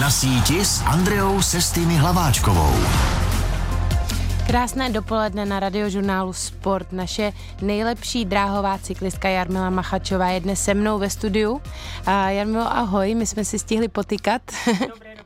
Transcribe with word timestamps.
Na 0.00 0.10
síti 0.10 0.62
s 0.62 0.78
Andreou 0.86 1.42
Sestými 1.42 1.98
Hlaváčkovou. 1.98 2.70
Krásné 4.46 4.94
dopoledne 4.94 5.42
na 5.42 5.60
radiožurnálu 5.60 6.32
Sport. 6.32 6.92
Naše 6.92 7.32
nejlepší 7.62 8.24
dráhová 8.24 8.78
cyklistka 8.78 9.28
Jarmila 9.28 9.70
Machačová 9.70 10.28
je 10.28 10.40
dnes 10.40 10.62
se 10.64 10.74
mnou 10.74 10.98
ve 10.98 11.10
studiu. 11.10 11.60
A 12.06 12.30
Jarmilo, 12.30 12.76
ahoj, 12.76 13.14
my 13.14 13.26
jsme 13.26 13.44
si 13.44 13.58
stihli 13.58 13.88
potykat. 13.88 14.42
Dobré. 14.88 15.14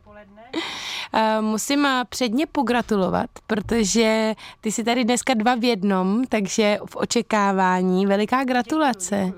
Musím 1.41 1.89
předně 2.09 2.47
pogratulovat, 2.47 3.31
protože 3.47 4.35
ty 4.61 4.73
jsi 4.73 4.85
tady 4.85 5.05
dneska 5.05 5.35
dva 5.35 5.55
v 5.55 5.65
jednom, 5.65 6.25
takže 6.29 6.79
v 6.91 6.97
očekávání 6.97 8.07
veliká 8.07 8.45
gratulace. 8.45 9.33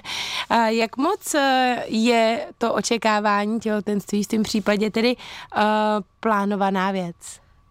Jak 0.66 0.96
moc 0.96 1.34
eh, 1.34 1.84
je 1.86 2.46
to 2.58 2.74
očekávání 2.74 3.60
těhotenství 3.60 4.24
v 4.24 4.28
tom 4.28 4.42
případě 4.42 4.90
tedy 4.90 5.16
uh, 5.16 5.62
plánovaná 6.20 6.90
věc? 6.90 7.16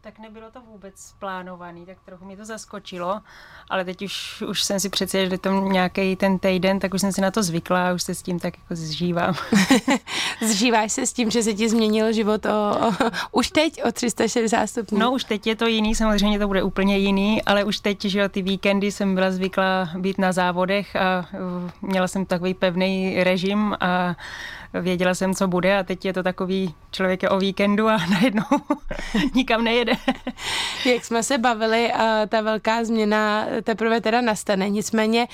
Tak 0.01 0.19
nebylo 0.19 0.51
to 0.51 0.61
vůbec 0.61 1.13
plánovaný, 1.19 1.85
tak 1.85 1.97
trochu 2.05 2.25
mě 2.25 2.37
to 2.37 2.45
zaskočilo, 2.45 3.21
ale 3.69 3.85
teď 3.85 4.01
už, 4.01 4.43
už 4.47 4.63
jsem 4.63 4.79
si 4.79 4.89
přece, 4.89 5.29
že 5.29 5.37
to 5.37 5.51
nějaký 5.51 6.15
ten 6.15 6.39
týden, 6.39 6.79
tak 6.79 6.93
už 6.93 7.01
jsem 7.01 7.11
si 7.11 7.21
na 7.21 7.31
to 7.31 7.43
zvykla 7.43 7.89
a 7.89 7.93
už 7.93 8.03
se 8.03 8.15
s 8.15 8.21
tím 8.21 8.39
tak 8.39 8.57
jako 8.57 8.75
zžívám. 8.75 9.35
Zžíváš 10.41 10.91
se 10.91 11.05
s 11.05 11.13
tím, 11.13 11.31
že 11.31 11.43
se 11.43 11.53
ti 11.53 11.69
změnil 11.69 12.13
život 12.13 12.45
o, 12.45 12.49
o, 12.49 12.93
už 13.31 13.51
teď 13.51 13.83
o 13.83 13.91
360 13.91 14.67
stupňů? 14.67 14.99
No 14.99 15.11
už 15.11 15.23
teď 15.23 15.47
je 15.47 15.55
to 15.55 15.67
jiný, 15.67 15.95
samozřejmě 15.95 16.39
to 16.39 16.47
bude 16.47 16.63
úplně 16.63 16.97
jiný, 16.97 17.43
ale 17.43 17.63
už 17.63 17.79
teď, 17.79 18.05
že 18.05 18.29
ty 18.29 18.41
víkendy 18.41 18.91
jsem 18.91 19.15
byla 19.15 19.31
zvyklá 19.31 19.89
být 19.97 20.17
na 20.17 20.31
závodech 20.31 20.95
a 20.95 21.25
měla 21.81 22.07
jsem 22.07 22.25
takový 22.25 22.53
pevný 22.53 23.23
režim 23.23 23.75
a 23.79 24.15
věděla 24.81 25.15
jsem, 25.15 25.35
co 25.35 25.47
bude 25.47 25.77
a 25.77 25.83
teď 25.83 26.05
je 26.05 26.13
to 26.13 26.23
takový 26.23 26.75
člověk 26.91 27.23
je 27.23 27.29
o 27.29 27.39
víkendu 27.39 27.87
a 27.87 27.97
najednou 28.11 28.43
nikam 29.33 29.63
nejede. 29.63 29.93
Jak 30.85 31.05
jsme 31.05 31.23
se 31.23 31.37
bavili, 31.37 31.91
ta 32.29 32.41
velká 32.41 32.83
změna 32.83 33.45
teprve 33.63 34.01
teda 34.01 34.21
nastane. 34.21 34.69
Nicméně, 34.69 35.27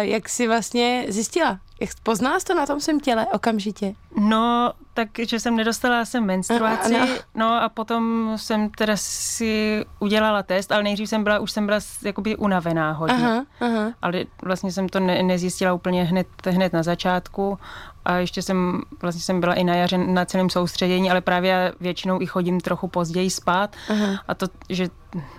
jak 0.00 0.28
si 0.28 0.48
vlastně 0.48 1.04
zjistila? 1.08 1.58
Jak 1.82 1.90
poznala 2.02 2.40
jsi 2.40 2.46
to 2.46 2.54
na 2.54 2.66
tom 2.66 2.80
svém 2.80 3.00
těle 3.00 3.26
okamžitě? 3.26 3.94
No, 4.16 4.72
takže 4.94 5.40
jsem 5.40 5.56
nedostala 5.56 6.04
jsem 6.04 6.24
menstruaci, 6.24 6.96
ano. 6.96 7.12
no 7.34 7.62
a 7.62 7.68
potom 7.68 8.32
jsem 8.36 8.70
teda 8.70 8.92
si 8.96 9.84
udělala 9.98 10.42
test, 10.42 10.72
ale 10.72 10.82
nejdřív 10.82 11.08
jsem 11.08 11.24
byla, 11.24 11.38
už 11.38 11.52
jsem 11.52 11.66
byla 11.66 11.78
jakoby 12.04 12.36
unavená 12.36 12.92
hodně. 12.92 13.14
Aha, 13.16 13.44
aha. 13.60 13.92
Ale 14.02 14.24
vlastně 14.42 14.72
jsem 14.72 14.88
to 14.88 15.00
ne, 15.00 15.22
nezjistila 15.22 15.72
úplně 15.72 16.04
hned, 16.04 16.26
hned 16.46 16.72
na 16.72 16.82
začátku 16.82 17.58
a 18.04 18.16
ještě 18.16 18.42
jsem, 18.42 18.82
vlastně 19.02 19.22
jsem 19.22 19.40
byla 19.40 19.54
i 19.54 19.64
na 19.64 19.74
jaře 19.74 19.98
na 19.98 20.24
celém 20.24 20.50
soustředění, 20.50 21.10
ale 21.10 21.20
právě 21.20 21.72
většinou 21.80 22.22
i 22.22 22.26
chodím 22.26 22.60
trochu 22.60 22.88
později 22.88 23.30
spát 23.30 23.76
Aha. 23.90 24.22
a 24.28 24.34
to, 24.34 24.46
že 24.68 24.88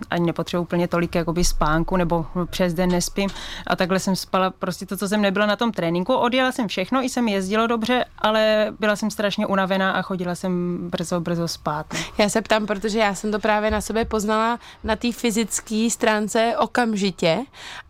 ani 0.09 0.25
nepotřebuji 0.25 0.63
úplně 0.63 0.87
tolik 0.87 1.15
jakoby 1.15 1.43
spánku 1.43 1.97
nebo 1.97 2.25
přes 2.49 2.73
den 2.73 2.89
nespím 2.89 3.29
a 3.67 3.75
takhle 3.75 3.99
jsem 3.99 4.15
spala 4.15 4.49
prostě 4.49 4.85
to, 4.85 4.97
co 4.97 5.07
jsem 5.07 5.21
nebyla 5.21 5.45
na 5.45 5.55
tom 5.55 5.71
tréninku. 5.71 6.13
Odjela 6.13 6.51
jsem 6.51 6.67
všechno, 6.67 7.03
i 7.03 7.09
jsem 7.09 7.27
jezdila 7.27 7.67
dobře, 7.67 8.05
ale 8.23 8.73
byla 8.79 8.95
jsem 8.95 9.11
strašně 9.11 9.47
unavená 9.47 9.91
a 9.91 10.01
chodila 10.01 10.35
jsem 10.35 10.77
brzo, 10.89 11.19
brzo 11.19 11.47
spát. 11.47 11.85
Já 12.17 12.29
se 12.29 12.41
ptám, 12.41 12.65
protože 12.65 12.99
já 12.99 13.15
jsem 13.15 13.31
to 13.31 13.39
právě 13.39 13.71
na 13.71 13.81
sebe 13.81 14.05
poznala 14.05 14.59
na 14.83 14.95
té 14.95 15.11
fyzické 15.11 15.87
stránce 15.89 16.55
okamžitě 16.57 17.39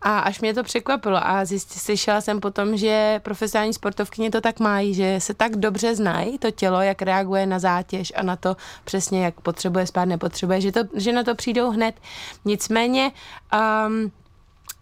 a 0.02 0.20
až 0.20 0.42
mě 0.42 0.54
to 0.54 0.64
překvapilo 0.64 1.28
a 1.28 1.46
zjistila, 1.46 1.80
slyšela 1.80 2.22
jsem 2.22 2.40
potom, 2.40 2.78
že 2.78 3.20
profesionální 3.24 3.74
sportovkyně 3.74 4.32
to 4.32 4.42
tak 4.42 4.60
mají, 4.60 4.94
že 4.94 5.20
se 5.20 5.34
tak 5.34 5.56
dobře 5.56 5.96
znají 5.96 6.38
to 6.38 6.52
tělo, 6.52 6.82
jak 6.82 7.02
reaguje 7.02 7.46
na 7.46 7.60
zátěž 7.60 8.14
a 8.16 8.24
na 8.24 8.36
to 8.36 8.58
přesně, 8.84 9.26
jak 9.26 9.42
potřebuje 9.42 9.88
spát, 9.88 10.06
nepotřebuje, 10.06 10.62
že, 10.62 10.72
to, 10.72 10.80
že 10.94 11.12
na 11.12 11.24
to 11.24 11.36
přijdou 11.36 11.72
hned. 11.72 11.96
Nicméně 12.46 13.12
um, 13.88 14.12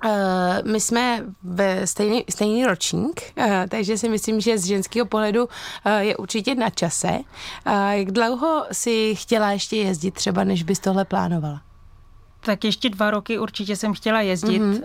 Uh, 0.05 0.71
my 0.71 0.79
jsme 0.79 1.23
ve 1.43 1.87
stejný, 1.87 2.25
stejný 2.29 2.65
ročník, 2.65 3.21
uh, 3.35 3.45
takže 3.69 3.97
si 3.97 4.09
myslím, 4.09 4.41
že 4.41 4.57
z 4.57 4.65
ženského 4.65 5.05
pohledu 5.05 5.43
uh, 5.45 5.91
je 5.99 6.17
určitě 6.17 6.55
na 6.55 6.69
čase. 6.69 7.19
Jak 7.91 8.11
dlouho 8.11 8.65
si 8.71 9.15
chtěla 9.15 9.51
ještě 9.51 9.75
jezdit 9.75 10.13
třeba, 10.13 10.43
než 10.43 10.63
bys 10.63 10.79
tohle 10.79 11.05
plánovala? 11.05 11.61
Tak 12.39 12.63
ještě 12.63 12.89
dva 12.89 13.11
roky 13.11 13.39
určitě 13.39 13.75
jsem 13.75 13.93
chtěla 13.93 14.21
jezdit, 14.21 14.61
mm-hmm. 14.61 14.83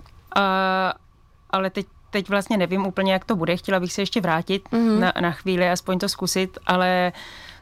ale 1.51 1.71
teď 1.71 1.87
teď 2.11 2.29
vlastně 2.29 2.57
nevím 2.57 2.87
úplně, 2.87 3.13
jak 3.13 3.25
to 3.25 3.37
bude. 3.37 3.57
Chtěla 3.57 3.81
bych 3.81 3.93
se 3.93 4.03
ještě 4.03 4.21
vrátit 4.21 4.69
mm-hmm. 4.73 4.99
na, 4.99 5.13
na 5.21 5.31
chvíli, 5.31 5.71
aspoň 5.71 5.99
to 5.99 6.09
zkusit, 6.09 6.59
ale 6.67 7.13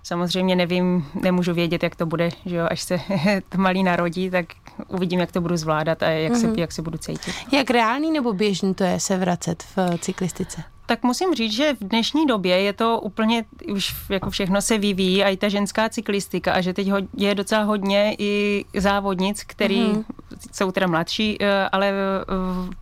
samozřejmě 0.05 0.57
nevím, 0.57 1.07
nemůžu 1.23 1.55
vědět, 1.55 1.83
jak 1.83 1.97
to 1.97 2.07
bude, 2.07 2.29
že 2.47 2.57
jo, 2.57 2.67
až 2.71 2.81
se 2.81 3.01
to 3.49 3.59
malý 3.59 3.83
narodí, 3.83 4.31
tak 4.31 4.47
uvidím, 4.89 5.21
jak 5.21 5.33
to 5.33 5.41
budu 5.41 5.57
zvládat 5.57 6.03
a 6.03 6.09
jak, 6.09 6.33
mm-hmm. 6.33 6.41
se, 6.41 6.47
mhm. 6.47 6.59
jak 6.59 6.73
se 6.73 6.83
budu 6.83 6.99
cítit. 6.99 7.35
Jak 7.53 7.71
reálný 7.71 8.13
nebo 8.13 8.33
běžný 8.33 8.75
to 8.75 8.85
je 8.85 9.01
se 9.01 9.17
vracet 9.17 9.63
v 9.77 9.99
cyklistice? 9.99 10.74
Tak 10.87 11.03
musím 11.03 11.35
říct, 11.35 11.53
že 11.53 11.75
v 11.75 11.89
dnešní 11.89 12.27
době 12.27 12.61
je 12.61 12.73
to 12.73 13.01
úplně, 13.01 13.45
už 13.73 13.95
jako 14.09 14.31
všechno 14.31 14.63
se 14.63 14.79
vyvíjí 14.79 15.25
a 15.25 15.29
i 15.29 15.37
ta 15.37 15.49
ženská 15.49 15.89
cyklistika 15.89 16.53
a 16.53 16.61
že 16.61 16.73
teď 16.73 16.89
je 17.17 17.35
docela 17.35 17.63
hodně 17.63 18.17
i 18.19 18.65
závodnic, 18.77 19.45
který 19.47 19.83
mm-hmm. 19.83 20.05
jsou 20.53 20.73
teda 20.73 20.87
mladší, 20.87 21.37
eh, 21.41 21.69
ale 21.73 21.89
eh, 21.89 21.95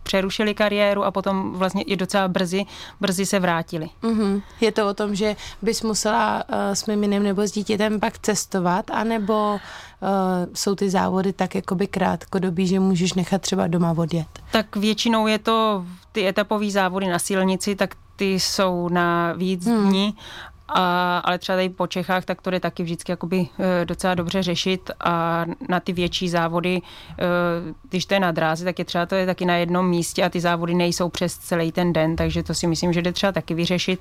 přerušili 0.03 0.53
kariéru 0.53 1.03
a 1.03 1.11
potom 1.11 1.53
vlastně 1.53 1.81
i 1.83 1.95
docela 1.95 2.27
brzy, 2.27 2.65
brzy 3.01 3.25
se 3.25 3.39
vrátili. 3.39 3.89
Mm-hmm. 4.01 4.41
Je 4.61 4.71
to 4.71 4.87
o 4.87 4.93
tom, 4.93 5.15
že 5.15 5.35
bys 5.61 5.83
musela 5.83 6.43
uh, 6.43 6.55
s 6.73 6.85
miminem 6.85 7.23
nebo 7.23 7.41
s 7.41 7.51
dítětem 7.51 7.99
pak 7.99 8.19
cestovat, 8.19 8.91
anebo 8.91 9.59
uh, 10.03 10.53
jsou 10.53 10.75
ty 10.75 10.89
závody 10.89 11.33
tak 11.33 11.55
jakoby 11.55 11.87
krátkodobí, 11.87 12.67
že 12.67 12.79
můžeš 12.79 13.13
nechat 13.13 13.41
třeba 13.41 13.67
doma 13.67 13.95
odjet? 13.97 14.27
Tak 14.51 14.75
většinou 14.75 15.27
je 15.27 15.39
to 15.39 15.85
ty 16.11 16.27
etapové 16.27 16.71
závody 16.71 17.07
na 17.07 17.19
silnici, 17.19 17.75
tak 17.75 17.95
ty 18.15 18.39
jsou 18.39 18.89
na 18.89 19.33
víc 19.33 19.65
hmm. 19.65 19.89
dní 19.89 20.15
a, 20.67 21.17
ale 21.17 21.37
třeba 21.37 21.55
tady 21.55 21.69
po 21.69 21.87
Čechách, 21.87 22.25
tak 22.25 22.41
to 22.41 22.49
jde 22.49 22.59
taky 22.59 22.83
vždycky 22.83 23.11
jakoby 23.11 23.47
e, 23.59 23.85
docela 23.85 24.15
dobře 24.15 24.43
řešit 24.43 24.91
a 24.99 25.45
na 25.69 25.79
ty 25.79 25.93
větší 25.93 26.29
závody, 26.29 26.81
e, 26.81 26.81
když 27.89 28.05
to 28.05 28.13
je 28.13 28.19
na 28.19 28.31
dráze, 28.31 28.65
tak 28.65 28.79
je 28.79 28.85
třeba 28.85 29.05
to 29.05 29.15
je 29.15 29.25
taky 29.25 29.45
na 29.45 29.55
jednom 29.55 29.89
místě 29.89 30.23
a 30.23 30.29
ty 30.29 30.39
závody 30.39 30.73
nejsou 30.73 31.09
přes 31.09 31.37
celý 31.37 31.71
ten 31.71 31.93
den, 31.93 32.15
takže 32.15 32.43
to 32.43 32.53
si 32.53 32.67
myslím, 32.67 32.93
že 32.93 33.01
jde 33.01 33.11
třeba 33.11 33.31
taky 33.31 33.53
vyřešit. 33.53 33.99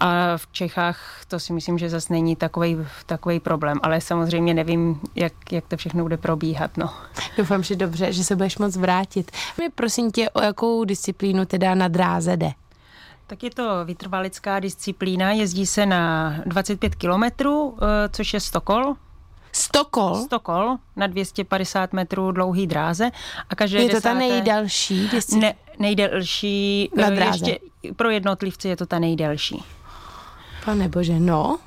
A 0.00 0.36
v 0.36 0.46
Čechách 0.52 1.24
to 1.28 1.40
si 1.40 1.52
myslím, 1.52 1.78
že 1.78 1.88
zase 1.88 2.12
není 2.12 2.36
takový, 2.36 2.76
takový 3.06 3.40
problém, 3.40 3.80
ale 3.82 4.00
samozřejmě 4.00 4.54
nevím, 4.54 5.00
jak, 5.14 5.32
jak 5.52 5.64
to 5.68 5.76
všechno 5.76 6.02
bude 6.02 6.16
probíhat. 6.16 6.76
No. 6.76 6.94
Doufám, 7.36 7.62
že 7.62 7.76
dobře, 7.76 8.12
že 8.12 8.24
se 8.24 8.36
budeš 8.36 8.58
moc 8.58 8.76
vrátit. 8.76 9.30
Mě 9.58 9.70
prosím 9.70 10.10
tě, 10.10 10.30
o 10.30 10.42
jakou 10.42 10.84
disciplínu 10.84 11.44
teda 11.44 11.74
na 11.74 11.88
dráze 11.88 12.36
jde? 12.36 12.50
Tak 13.26 13.42
je 13.42 13.50
to 13.50 13.84
vytrvalická 13.84 14.60
disciplína, 14.60 15.32
jezdí 15.32 15.66
se 15.66 15.86
na 15.86 16.34
25 16.46 16.94
kilometrů, 16.94 17.76
eh, 17.82 18.08
což 18.08 18.34
je 18.34 18.40
Stokol, 18.40 18.94
Stokol? 19.52 20.16
Stokol 20.16 20.76
na 20.96 21.06
250 21.06 21.92
metrů 21.92 22.32
dlouhý 22.32 22.66
dráze. 22.66 23.10
A 23.48 23.54
každé 23.54 23.82
je 23.82 23.88
to 23.88 23.94
desáté, 23.94 24.14
ta 24.14 24.18
nejdelší? 24.18 25.08
Disciplína? 25.08 25.48
Ne, 25.48 25.54
nejdelší. 25.78 26.90
Na 26.96 27.06
eh, 27.06 27.10
dráze. 27.10 27.50
Ještě 27.50 27.60
pro 27.96 28.10
jednotlivce 28.10 28.68
je 28.68 28.76
to 28.76 28.86
ta 28.86 28.98
nejdelší. 28.98 29.62
Pane 30.64 30.88
bože, 30.88 31.20
no. 31.20 31.58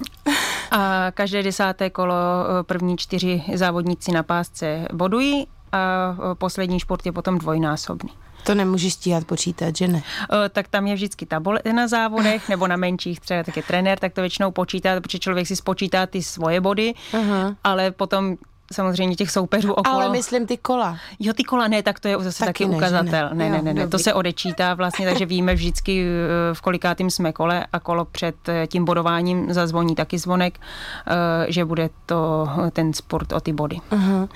A 0.71 1.11
každé 1.11 1.43
desáté 1.43 1.89
kolo 1.89 2.13
eh, 2.13 2.63
první 2.63 2.97
čtyři 2.97 3.43
závodníci 3.53 4.11
na 4.11 4.23
pásce 4.23 4.87
bodují 4.93 5.47
a 5.71 6.15
eh, 6.31 6.35
poslední 6.35 6.79
šport 6.79 7.05
je 7.05 7.11
potom 7.11 7.37
dvojnásobný. 7.37 8.09
To 8.43 8.55
nemůže 8.55 8.91
stíhat 8.91 9.23
počítat, 9.25 9.75
že 9.75 9.87
ne? 9.87 10.03
O, 10.29 10.49
tak 10.49 10.67
tam 10.67 10.87
je 10.87 10.95
vždycky 10.95 11.25
tabule 11.25 11.59
na 11.75 11.87
závodech, 11.87 12.49
nebo 12.49 12.67
na 12.67 12.75
menších 12.75 13.19
třeba 13.19 13.43
tak 13.43 13.57
je 13.57 13.63
trenér, 13.63 13.99
tak 13.99 14.13
to 14.13 14.21
většinou 14.21 14.51
počítá, 14.51 15.01
protože 15.01 15.19
člověk 15.19 15.47
si 15.47 15.55
spočítá 15.55 16.05
ty 16.05 16.23
svoje 16.23 16.61
body, 16.61 16.93
uh-huh. 17.11 17.55
ale 17.63 17.91
potom 17.91 18.35
samozřejmě 18.73 19.15
těch 19.15 19.31
soupeřů 19.31 19.73
okolo. 19.73 19.95
Ale 19.95 20.09
myslím 20.09 20.47
ty 20.47 20.57
kola. 20.57 20.97
Jo, 21.19 21.33
ty 21.33 21.43
kola 21.43 21.67
ne, 21.67 21.83
tak 21.83 21.99
to 21.99 22.07
je 22.07 22.17
zase 22.19 22.39
taky, 22.39 22.63
taky 22.63 22.65
ne, 22.65 22.77
ukazatel. 22.77 23.29
Ne, 23.33 23.49
ne, 23.49 23.61
ne, 23.61 23.73
ne, 23.73 23.87
to 23.87 23.99
se 23.99 24.13
odečítá 24.13 24.73
vlastně, 24.73 25.05
takže 25.05 25.25
víme 25.25 25.55
vždycky 25.55 26.05
eh, 26.05 26.53
v 26.53 26.61
kolikátým 26.61 27.09
jsme 27.09 27.33
kole 27.33 27.65
a 27.73 27.79
kolo 27.79 28.05
před 28.05 28.49
eh, 28.49 28.67
tím 28.67 28.85
bodováním 28.85 29.53
zazvoní 29.53 29.95
taky 29.95 30.17
zvonek, 30.17 30.59
eh, 31.07 31.51
že 31.51 31.65
bude 31.65 31.89
to 32.05 32.49
ten 32.71 32.93
sport 32.93 33.33
o 33.33 33.39
ty 33.39 33.53
body. 33.53 33.79
Uh-huh. 33.91 34.29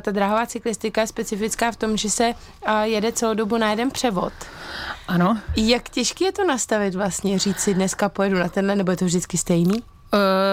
Ta 0.00 0.10
dráhová 0.10 0.46
cyklistika 0.46 1.00
je 1.00 1.06
specifická 1.06 1.72
v 1.72 1.76
tom, 1.76 1.96
že 1.96 2.10
se 2.10 2.34
jede 2.82 3.12
celou 3.12 3.34
dobu 3.34 3.58
na 3.58 3.70
jeden 3.70 3.90
převod. 3.90 4.32
Ano. 5.08 5.38
Jak 5.56 5.88
těžké 5.88 6.24
je 6.24 6.32
to 6.32 6.44
nastavit 6.44 6.94
vlastně, 6.94 7.38
říct 7.38 7.58
si 7.58 7.74
dneska 7.74 8.08
pojedu 8.08 8.38
na 8.38 8.48
tenhle, 8.48 8.76
nebo 8.76 8.90
je 8.90 8.96
to 8.96 9.04
vždycky 9.04 9.38
stejný? 9.38 9.82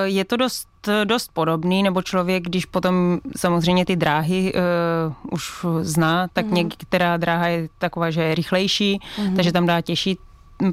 Je 0.03 0.25
to 0.25 0.37
dost, 0.37 0.67
dost 1.03 1.31
podobný, 1.33 1.83
nebo 1.83 2.01
člověk, 2.01 2.43
když 2.43 2.65
potom 2.65 3.19
samozřejmě 3.37 3.85
ty 3.85 3.95
dráhy 3.95 4.53
uh, 4.53 5.13
už 5.31 5.65
zná, 5.81 6.27
tak 6.33 6.45
mm. 6.45 6.53
některá 6.53 7.17
dráha 7.17 7.47
je 7.47 7.69
taková, 7.77 8.11
že 8.11 8.23
je 8.23 8.35
rychlejší, 8.35 8.99
mm. 9.19 9.35
takže 9.35 9.51
tam 9.51 9.65
dá 9.65 9.81
těžší 9.81 10.17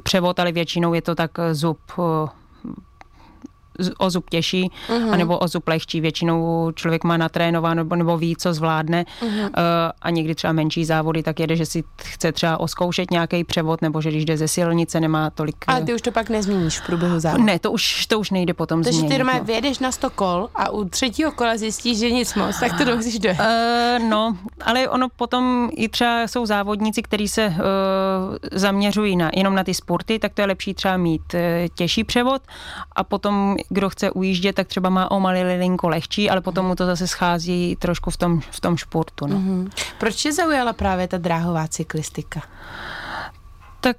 převod, 0.03 0.39
ale 0.39 0.51
většinou 0.51 0.93
je 0.93 1.01
to 1.01 1.15
tak 1.15 1.31
zub, 1.51 1.79
uh, 1.97 2.29
o 3.97 4.09
zub 4.09 4.29
těžší, 4.29 4.71
uh-huh. 4.89 5.13
anebo 5.13 5.39
o 5.39 5.47
zub 5.47 5.67
lehčí. 5.67 6.01
Většinou 6.01 6.71
člověk 6.75 7.03
má 7.03 7.17
natrénováno 7.17 7.83
nebo, 7.83 7.95
nebo 7.95 8.17
ví, 8.17 8.35
co 8.35 8.53
zvládne 8.53 9.05
uh-huh. 9.21 9.43
uh, 9.43 9.51
a 10.01 10.09
někdy 10.09 10.35
třeba 10.35 10.53
menší 10.53 10.85
závody, 10.85 11.23
tak 11.23 11.39
jede, 11.39 11.55
že 11.55 11.65
si 11.65 11.83
chce 12.01 12.31
třeba 12.31 12.59
oskoušet 12.59 13.11
nějaký 13.11 13.43
převod, 13.43 13.81
nebo 13.81 14.01
že 14.01 14.09
když 14.09 14.25
jde 14.25 14.37
ze 14.37 14.47
silnice, 14.47 14.99
nemá 14.99 15.29
tolik... 15.29 15.55
A 15.67 15.79
ty 15.79 15.93
už 15.93 16.01
to 16.01 16.11
pak 16.11 16.29
nezměníš 16.29 16.79
v 16.79 16.85
průběhu 16.85 17.19
závodu? 17.19 17.43
Ne, 17.43 17.59
to 17.59 17.71
už, 17.71 18.05
to 18.05 18.19
už 18.19 18.31
nejde 18.31 18.53
potom 18.53 18.83
Takže 18.83 18.99
změnit. 18.99 19.13
ty 19.13 19.19
doma 19.19 19.33
no. 19.37 19.43
vyjedeš 19.43 19.79
na 19.79 19.91
100 19.91 20.09
kol 20.09 20.49
a 20.55 20.69
u 20.69 20.83
třetího 20.83 21.31
kola 21.31 21.57
zjistíš, 21.57 21.99
že 21.99 22.11
nic 22.11 22.35
moc, 22.35 22.59
tak 22.59 22.77
to 22.77 22.83
domusíš 22.83 23.19
dojet. 23.19 23.39
Uh, 23.39 24.09
no, 24.09 24.37
ale 24.61 24.89
ono 24.89 25.07
potom 25.15 25.69
i 25.75 25.89
třeba 25.89 26.27
jsou 26.27 26.45
závodníci, 26.45 27.01
kteří 27.01 27.27
se 27.27 27.47
uh, 27.47 27.55
zaměřují 28.51 29.15
na, 29.15 29.29
jenom 29.33 29.55
na 29.55 29.63
ty 29.63 29.73
sporty, 29.73 30.19
tak 30.19 30.33
to 30.33 30.41
je 30.41 30.47
lepší 30.47 30.73
třeba 30.73 30.97
mít 30.97 31.33
uh, 31.33 31.39
těžší 31.75 32.03
převod 32.03 32.41
a 32.95 33.03
potom, 33.03 33.55
kdo 33.71 33.89
chce 33.89 34.11
ujíždět, 34.11 34.55
tak 34.55 34.67
třeba 34.67 34.89
má 34.89 35.11
o 35.11 35.19
malilinko 35.19 35.89
lehčí, 35.89 36.29
ale 36.29 36.41
potom 36.41 36.65
mu 36.65 36.75
to 36.75 36.85
zase 36.85 37.07
schází 37.07 37.75
trošku 37.79 38.11
v 38.11 38.17
tom, 38.17 38.39
v 38.51 38.59
tom 38.59 38.77
sportu. 38.77 39.27
No. 39.27 39.35
Mm-hmm. 39.35 39.69
Proč 39.97 40.15
tě 40.15 40.33
zaujala 40.33 40.73
právě 40.73 41.07
ta 41.07 41.17
dráhová 41.17 41.67
cyklistika? 41.67 42.41
Tak 43.81 43.97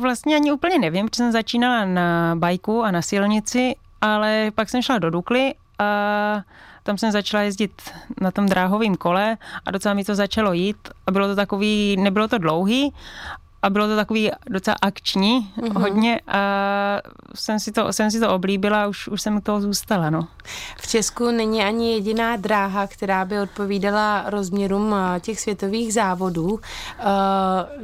vlastně 0.00 0.36
ani 0.36 0.52
úplně 0.52 0.78
nevím, 0.78 1.08
protože 1.08 1.16
jsem 1.16 1.32
začínala 1.32 1.84
na 1.84 2.34
bajku 2.38 2.82
a 2.82 2.90
na 2.90 3.02
silnici, 3.02 3.74
ale 4.00 4.50
pak 4.54 4.68
jsem 4.68 4.82
šla 4.82 4.98
do 4.98 5.10
Dukly 5.10 5.54
a 5.78 6.42
tam 6.82 6.98
jsem 6.98 7.12
začala 7.12 7.42
jezdit 7.42 7.82
na 8.20 8.30
tom 8.30 8.46
dráhovém 8.46 8.96
kole 8.96 9.36
a 9.66 9.70
docela 9.70 9.94
mi 9.94 10.04
to 10.04 10.14
začalo 10.14 10.52
jít 10.52 10.88
a 11.06 11.10
bylo 11.10 11.28
to 11.28 11.36
takový, 11.36 11.96
nebylo 11.96 12.28
to 12.28 12.38
dlouhý, 12.38 12.94
a 13.62 13.70
bylo 13.70 13.86
to 13.86 13.96
takový 13.96 14.30
docela 14.50 14.76
akční 14.82 15.52
mm-hmm. 15.58 15.80
hodně 15.80 16.20
a 16.26 16.40
jsem 17.34 17.60
si 17.60 17.72
to, 17.72 17.92
jsem 17.92 18.10
si 18.10 18.20
to 18.20 18.34
oblíbila 18.34 18.82
a 18.82 18.86
už, 18.86 19.08
už 19.08 19.22
jsem 19.22 19.40
toho 19.40 19.60
zůstala. 19.60 20.10
No. 20.10 20.28
V 20.80 20.88
Česku 20.88 21.30
není 21.30 21.62
ani 21.62 21.92
jediná 21.92 22.36
dráha, 22.36 22.86
která 22.86 23.24
by 23.24 23.40
odpovídala 23.40 24.24
rozměrům 24.26 24.94
těch 25.20 25.40
světových 25.40 25.94
závodů. 25.94 26.48
Uh, 26.48 26.60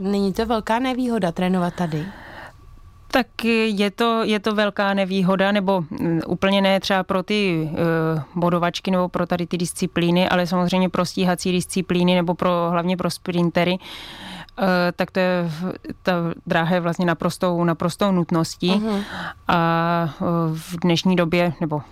není 0.00 0.32
to 0.32 0.46
velká 0.46 0.78
nevýhoda 0.78 1.32
trénovat 1.32 1.74
tady? 1.74 2.06
Tak 3.10 3.44
je 3.44 3.90
to, 3.90 4.22
je 4.24 4.40
to 4.40 4.54
velká 4.54 4.94
nevýhoda, 4.94 5.52
nebo 5.52 5.80
mm, 5.80 6.20
úplně 6.26 6.62
ne 6.62 6.80
třeba 6.80 7.02
pro 7.02 7.22
ty 7.22 7.70
uh, 7.72 8.22
bodovačky 8.34 8.90
nebo 8.90 9.08
pro 9.08 9.26
tady 9.26 9.46
ty 9.46 9.58
disciplíny, 9.58 10.28
ale 10.28 10.46
samozřejmě 10.46 10.88
pro 10.88 11.04
stíhací 11.04 11.52
disciplíny 11.52 12.14
nebo 12.14 12.34
pro, 12.34 12.68
hlavně 12.70 12.96
pro 12.96 13.10
sprintery. 13.10 13.72
Uh, 13.72 14.35
Eh, 14.35 14.35
tak 14.96 15.10
to 15.10 15.20
je, 15.20 15.50
ta 16.02 16.12
dráha 16.46 16.74
je 16.74 16.80
vlastně 16.80 17.06
naprostou, 17.06 17.64
naprostou 17.64 18.12
nutností 18.12 18.70
uh-huh. 18.70 19.02
a 19.48 20.14
eh, 20.20 20.24
v 20.54 20.76
dnešní 20.82 21.16
době, 21.16 21.52
nebo 21.60 21.82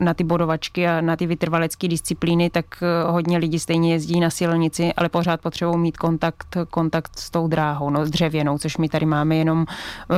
na 0.00 0.14
ty 0.14 0.24
bodovačky 0.24 0.88
a 0.88 1.00
na 1.00 1.16
ty 1.16 1.26
vytrvalecké 1.26 1.88
disciplíny, 1.88 2.50
tak 2.50 2.64
eh, 2.82 3.10
hodně 3.10 3.38
lidí 3.38 3.58
stejně 3.58 3.92
jezdí 3.92 4.20
na 4.20 4.30
silnici, 4.30 4.92
ale 4.96 5.08
pořád 5.08 5.40
potřebují 5.40 5.78
mít 5.78 5.96
kontakt, 5.96 6.56
kontakt 6.70 7.18
s 7.18 7.30
tou 7.30 7.48
dráhou, 7.48 7.90
no 7.90 8.06
s 8.06 8.10
dřevěnou, 8.10 8.58
což 8.58 8.76
my 8.76 8.88
tady 8.88 9.06
máme 9.06 9.36
jenom 9.36 9.66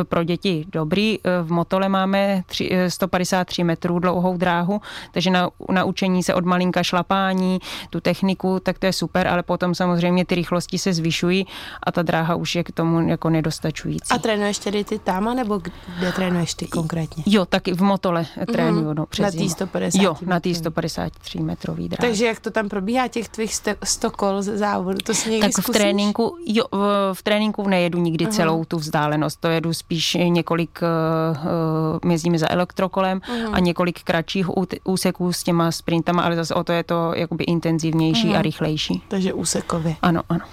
pro 0.04 0.24
děti 0.24 0.66
dobrý. 0.72 1.18
V 1.42 1.52
Motole 1.52 1.88
máme 1.88 2.42
tři, 2.46 2.70
153 2.88 3.64
metrů 3.64 3.98
dlouhou 3.98 4.36
dráhu, 4.36 4.80
takže 5.12 5.30
na, 5.30 5.50
na 5.70 5.84
učení 5.84 6.22
se 6.22 6.34
od 6.34 6.44
malinka 6.44 6.82
šlapání, 6.82 7.58
tu 7.90 8.00
techniku, 8.00 8.60
tak 8.60 8.78
to 8.78 8.86
je 8.86 8.92
super, 8.92 9.28
ale 9.28 9.42
potom 9.42 9.74
samozřejmě 9.74 10.24
ty 10.24 10.34
rychlosti 10.34 10.78
se 10.78 10.92
zvyšují 10.92 11.46
a 11.82 11.92
ta 11.92 12.02
dráha 12.02 12.34
už 12.34 12.54
je 12.54 12.64
k 12.64 12.72
tomu 12.72 13.08
jako 13.08 13.30
nedostačující. 13.30 14.10
A 14.10 14.18
trénuješ 14.18 14.58
tedy 14.58 14.84
ty 14.84 14.98
tam, 14.98 15.36
nebo 15.36 15.58
kde 15.98 16.12
trénuješ 16.12 16.54
ty 16.54 16.66
konkrétně? 16.66 17.22
Jo, 17.26 17.46
taky 17.46 17.72
v 17.72 17.82
Motole 17.82 18.26
trénuju, 18.52 18.90
mm-hmm. 18.90 18.94
no, 18.94 19.06
přes 19.06 19.34
Na 19.34 19.42
té 19.42 19.48
150 19.72 20.02
Jo, 20.02 20.16
na 20.26 20.40
té 20.40 20.54
153 20.54 21.40
metrový 21.40 21.88
dráha. 21.88 22.08
Takže 22.08 22.26
jak 22.26 22.40
to 22.40 22.50
tam 22.50 22.68
probíhá, 22.68 23.08
těch 23.08 23.28
tvých 23.28 23.54
100 23.84 24.10
kol 24.10 24.42
z 24.42 24.58
závodu, 24.58 24.98
to 25.04 25.14
si 25.14 25.30
někdy 25.30 25.46
Tak 25.46 25.52
zkusíš? 25.52 25.68
v 25.68 25.78
tréninku, 25.78 26.36
jo, 26.46 26.64
v, 26.72 27.10
v 27.12 27.22
tréninku 27.22 27.68
nejedu 27.68 27.98
nikdy 27.98 28.26
uh-huh. 28.26 28.32
celou 28.32 28.64
tu 28.64 28.78
vzdálenost, 28.78 29.40
to 29.40 29.48
jedu 29.48 29.74
spíš 29.74 30.16
několik, 30.28 30.80
uh, 32.02 32.10
jezdíme 32.12 32.38
za 32.38 32.50
elektrokolem 32.50 33.18
uh-huh. 33.18 33.50
a 33.52 33.58
několik 33.58 34.02
kratších 34.02 34.46
úseků 34.84 35.32
s 35.32 35.42
těma 35.42 35.72
sprintama, 35.72 36.22
ale 36.22 36.36
zase 36.36 36.54
o 36.54 36.64
to 36.64 36.72
je 36.72 36.84
to 36.84 37.12
jakoby 37.14 37.44
intenzivnější 37.44 38.28
uh-huh. 38.28 38.38
a 38.38 38.42
rychlejší. 38.42 39.02
Takže 39.08 39.32
úsekově. 39.32 39.96
Ano, 40.02 40.22
ano. 40.28 40.44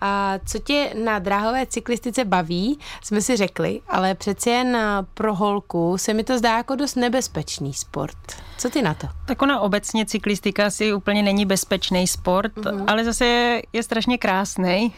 A 0.00 0.38
co 0.46 0.58
tě 0.58 0.94
na 1.04 1.18
dráhové 1.18 1.66
cyklistice 1.66 2.24
baví, 2.24 2.78
jsme 3.02 3.20
si 3.20 3.36
řekli, 3.36 3.80
ale 3.88 4.14
přeci 4.14 4.50
jen 4.50 4.78
pro 5.14 5.34
holku 5.34 5.98
se 5.98 6.14
mi 6.14 6.24
to 6.24 6.38
zdá 6.38 6.56
jako 6.56 6.74
dost 6.74 6.94
nebezpečný 6.94 7.74
sport. 7.74 8.16
Co 8.58 8.70
ty 8.70 8.82
na 8.82 8.94
to? 8.94 9.06
Tak 9.26 9.42
ona 9.42 9.60
obecně 9.60 10.06
cyklistika 10.06 10.70
si 10.70 10.92
úplně 10.92 11.22
není 11.22 11.46
bezpečný 11.46 12.06
sport, 12.06 12.56
mm-hmm. 12.56 12.84
ale 12.86 13.04
zase 13.04 13.26
je, 13.26 13.62
je 13.72 13.82
strašně 13.82 14.18
krásný. 14.18 14.92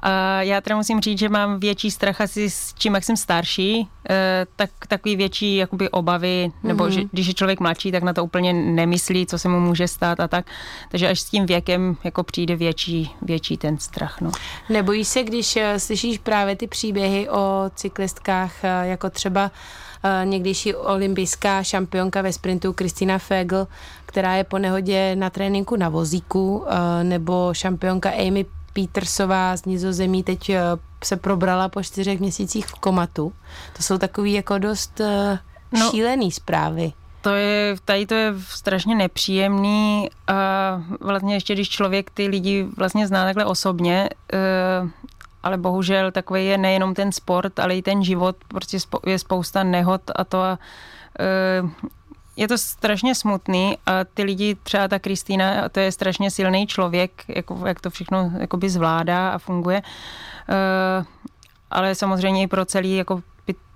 A 0.00 0.42
já 0.42 0.60
teda 0.60 0.76
musím 0.76 1.00
říct, 1.00 1.18
že 1.18 1.28
mám 1.28 1.60
větší 1.60 1.90
strach 1.90 2.20
asi 2.20 2.50
s 2.50 2.74
čím, 2.74 2.94
jak 2.94 3.04
jsem 3.04 3.16
starší, 3.16 3.88
eh, 4.10 4.46
tak 4.56 4.70
takový 4.88 5.16
větší 5.16 5.56
jakoby 5.56 5.90
obavy, 5.90 6.52
nebo 6.62 6.84
mm-hmm. 6.84 6.90
že, 6.90 7.00
když 7.12 7.26
je 7.26 7.34
člověk 7.34 7.60
mladší, 7.60 7.92
tak 7.92 8.02
na 8.02 8.12
to 8.12 8.24
úplně 8.24 8.52
nemyslí, 8.52 9.26
co 9.26 9.38
se 9.38 9.48
mu 9.48 9.60
může 9.60 9.88
stát 9.88 10.20
a 10.20 10.28
tak. 10.28 10.46
Takže 10.90 11.08
až 11.08 11.20
s 11.20 11.24
tím 11.24 11.46
věkem 11.46 11.96
jako 12.04 12.22
přijde 12.22 12.56
větší, 12.56 13.14
větší 13.22 13.56
ten 13.56 13.78
strach. 13.78 14.20
No. 14.20 14.30
Nebojíš 14.68 15.08
se, 15.08 15.22
když 15.22 15.56
eh, 15.56 15.80
slyšíš 15.80 16.18
právě 16.18 16.56
ty 16.56 16.66
příběhy 16.66 17.28
o 17.28 17.70
cyklistkách, 17.74 18.64
eh, 18.64 18.86
jako 18.86 19.10
třeba 19.10 19.50
eh, 20.04 20.26
někdejší 20.26 20.74
olympijská 20.74 21.62
šampionka 21.62 22.22
ve 22.22 22.32
sprintu 22.32 22.72
Kristina 22.72 23.18
Fegel, 23.18 23.68
která 24.06 24.34
je 24.34 24.44
po 24.44 24.58
nehodě 24.58 25.16
na 25.16 25.30
tréninku 25.30 25.76
na 25.76 25.88
vozíku, 25.88 26.64
nebo 27.02 27.54
šampionka 27.54 28.10
Amy 28.10 28.46
Petersová 28.72 29.56
z 29.56 29.64
Nizozemí 29.64 30.22
teď 30.22 30.50
se 31.04 31.16
probrala 31.16 31.68
po 31.68 31.82
čtyřech 31.82 32.20
měsících 32.20 32.66
v 32.66 32.74
komatu. 32.74 33.32
To 33.76 33.82
jsou 33.82 33.98
takový 33.98 34.32
jako 34.32 34.58
dost 34.58 35.00
no, 35.72 35.90
šílený 35.90 36.32
zprávy 36.32 36.92
to 37.24 37.34
je, 37.34 37.76
tady 37.84 38.06
to 38.06 38.14
je 38.14 38.34
strašně 38.38 38.94
nepříjemný 38.94 40.10
a 40.26 40.34
vlastně 41.00 41.34
ještě 41.34 41.54
když 41.54 41.68
člověk 41.68 42.10
ty 42.10 42.26
lidi 42.26 42.66
vlastně 42.76 43.06
zná 43.06 43.24
takhle 43.24 43.44
osobně, 43.44 44.08
eh, 44.32 44.38
ale 45.42 45.56
bohužel 45.56 46.10
takový 46.10 46.46
je 46.46 46.58
nejenom 46.58 46.94
ten 46.94 47.12
sport, 47.12 47.58
ale 47.58 47.76
i 47.76 47.82
ten 47.82 48.04
život, 48.04 48.36
prostě 48.48 48.78
je 49.06 49.18
spousta 49.18 49.62
nehod 49.62 50.02
a 50.16 50.24
to 50.24 50.42
a, 50.42 50.58
eh, 51.20 51.88
je 52.36 52.48
to 52.48 52.58
strašně 52.58 53.14
smutný 53.14 53.78
a 53.86 54.04
ty 54.04 54.22
lidi, 54.22 54.54
třeba 54.62 54.88
ta 54.88 54.98
Kristýna, 54.98 55.68
to 55.68 55.80
je 55.80 55.92
strašně 55.92 56.30
silný 56.30 56.66
člověk, 56.66 57.24
jako, 57.28 57.66
jak 57.66 57.80
to 57.80 57.90
všechno 57.90 58.32
jakoby 58.38 58.70
zvládá 58.70 59.28
a 59.30 59.38
funguje, 59.38 59.82
eh, 60.48 61.04
ale 61.70 61.94
samozřejmě 61.94 62.42
i 62.42 62.46
pro 62.46 62.64
celý 62.64 62.96
jako 62.96 63.22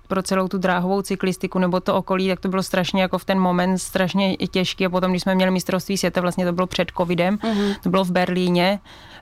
pro 0.09 0.23
celou 0.23 0.47
tu 0.47 0.57
dráhovou 0.57 1.01
cyklistiku 1.01 1.59
nebo 1.59 1.79
to 1.79 1.95
okolí, 1.95 2.27
tak 2.27 2.39
to 2.39 2.49
bylo 2.49 2.63
strašně 2.63 3.01
jako 3.01 3.17
v 3.17 3.25
ten 3.25 3.39
moment 3.39 3.77
strašně 3.77 4.37
těžký 4.37 4.85
a 4.85 4.89
potom, 4.89 5.11
když 5.11 5.21
jsme 5.21 5.35
měli 5.35 5.51
mistrovství 5.51 5.97
světa, 5.97 6.21
vlastně 6.21 6.45
to 6.45 6.53
bylo 6.53 6.67
před 6.67 6.91
covidem, 6.97 7.37
uh-huh. 7.37 7.75
to 7.83 7.89
bylo 7.89 8.03
v 8.03 8.11
Berlíně, 8.11 8.79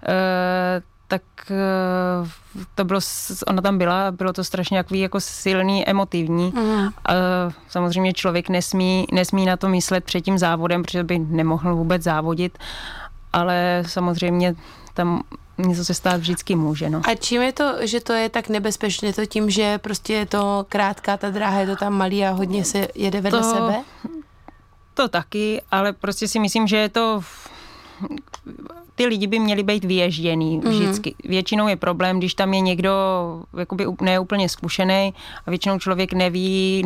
e, 0.07 0.81
tak 1.07 1.21
e, 1.51 2.65
to 2.75 2.85
bylo, 2.85 2.99
ona 3.47 3.61
tam 3.61 3.77
byla, 3.77 4.11
bylo 4.11 4.33
to 4.33 4.43
strašně 4.43 4.77
jako, 4.77 4.95
jako 4.95 5.19
silný, 5.19 5.89
emotivní. 5.89 6.51
Uh-huh. 6.51 6.91
A 7.05 7.13
samozřejmě 7.67 8.13
člověk 8.13 8.49
nesmí, 8.49 9.07
nesmí 9.11 9.45
na 9.45 9.57
to 9.57 9.69
myslet 9.69 10.03
před 10.03 10.21
tím 10.21 10.37
závodem, 10.37 10.83
protože 10.83 11.03
by 11.03 11.19
nemohl 11.19 11.75
vůbec 11.75 12.03
závodit, 12.03 12.57
ale 13.33 13.83
samozřejmě 13.87 14.55
tam 14.93 15.21
něco 15.57 15.85
se 15.85 15.93
stát 15.93 16.17
vždycky 16.17 16.55
může. 16.55 16.89
No. 16.89 17.01
A 17.05 17.15
čím 17.15 17.41
je 17.41 17.53
to, 17.53 17.73
že 17.81 17.99
to 18.01 18.13
je 18.13 18.29
tak 18.29 18.49
nebezpečné? 18.49 19.13
To 19.13 19.25
tím, 19.25 19.49
že 19.49 19.77
prostě 19.77 20.13
je 20.13 20.25
to 20.25 20.65
krátká 20.69 21.17
ta 21.17 21.29
dráha, 21.29 21.59
je 21.59 21.67
to 21.67 21.75
tam 21.75 21.93
malý 21.93 22.25
a 22.25 22.31
hodně 22.31 22.65
se 22.65 22.87
jede 22.95 23.21
vedle 23.21 23.41
to, 23.41 23.53
sebe? 23.53 23.83
To 24.93 25.07
taky, 25.07 25.61
ale 25.71 25.93
prostě 25.93 26.27
si 26.27 26.39
myslím, 26.39 26.67
že 26.67 26.77
je 26.77 26.89
to 26.89 27.21
ty 28.97 29.05
lidi 29.05 29.27
by 29.27 29.39
měli 29.39 29.63
být 29.63 29.85
vyježděný 29.85 30.57
mhm. 30.57 30.69
vždycky. 30.69 31.09
Mm-hmm. 31.09 31.29
Většinou 31.29 31.67
je 31.67 31.75
problém, 31.75 32.17
když 32.17 32.33
tam 32.33 32.53
je 32.53 32.61
někdo 32.61 32.91
jakoby 33.57 33.85
neúplně 34.01 34.49
zkušený 34.49 35.13
a 35.45 35.49
většinou 35.49 35.79
člověk 35.79 36.13
neví, 36.13 36.85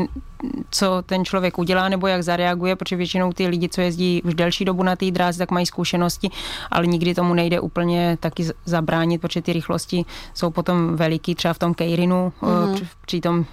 co 0.70 1.04
ten 1.06 1.26
člověk 1.26 1.58
udělá 1.58 1.90
nebo 1.90 2.08
jak 2.08 2.24
zareaguje, 2.24 2.76
protože 2.76 2.96
většinou 2.96 3.34
ty 3.34 3.48
lidi, 3.48 3.70
co 3.70 3.82
jezdí 3.82 4.22
už 4.24 4.34
delší 4.34 4.66
dobu 4.66 4.84
na 4.84 4.96
té 4.96 5.12
dráze, 5.12 5.40
tak 5.40 5.52
mají 5.52 5.66
zkušenosti, 5.66 6.30
ale 6.72 6.88
nikdy 6.88 7.16
tomu 7.16 7.34
nejde 7.34 7.60
úplně 7.60 8.18
taky 8.20 8.46
zabránit, 8.66 9.22
protože 9.22 9.42
ty 9.42 9.54
rychlosti 9.54 10.06
jsou 10.34 10.50
potom 10.50 10.96
veliký, 10.96 11.36
třeba 11.36 11.54
v 11.54 11.60
tom 11.60 11.74
Keirinu, 11.74 12.34
mm-hmm. 12.42 12.88
při 13.06 13.22
tom 13.22 13.46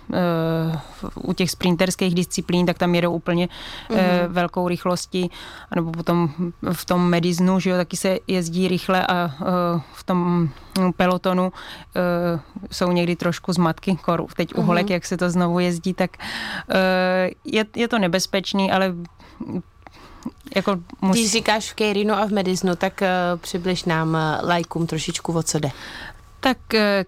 u 1.15 1.33
těch 1.33 1.51
sprinterských 1.51 2.15
disciplín, 2.15 2.67
tak 2.67 2.79
tam 2.79 2.95
jedou 2.95 3.13
úplně 3.13 3.49
mm-hmm. 3.91 4.29
velkou 4.29 4.69
rychlosti, 4.69 5.31
nebo 5.75 5.93
potom 5.93 6.31
v 6.73 6.85
tom 6.85 7.09
Mediznu, 7.09 7.61
že 7.61 7.71
jo, 7.71 7.77
taky 7.77 7.97
se 7.97 8.19
jezdí 8.27 8.48
jezdí 8.49 8.69
rychle 8.69 9.07
a 9.07 9.31
v 9.93 10.05
tom 10.05 10.49
pelotonu 10.97 11.53
jsou 12.71 12.93
někdy 12.93 13.17
trošku 13.17 13.53
zmatky, 13.53 13.97
koru 13.97 14.29
teď 14.37 14.55
u 14.55 14.63
holek, 14.63 14.87
uh-huh. 14.87 14.93
jak 14.93 15.07
se 15.07 15.17
to 15.17 15.31
znovu 15.31 15.59
jezdí, 15.59 15.95
tak 15.95 16.11
je, 17.45 17.65
je 17.77 17.89
to 17.89 17.99
nebezpečný, 17.99 18.73
ale 18.73 18.95
jako 20.57 20.77
musí... 21.01 21.21
Když 21.21 21.33
říkáš 21.33 21.71
v 21.73 21.75
Kejrinu 21.75 22.15
a 22.15 22.27
v 22.27 22.31
Mediznu, 22.31 22.77
tak 22.77 23.03
přibliž 23.37 23.85
nám 23.85 24.17
lajkům 24.43 24.87
trošičku 24.87 25.33
o 25.33 25.43
co 25.43 25.59
jde. 25.59 25.71
Tak 26.41 26.59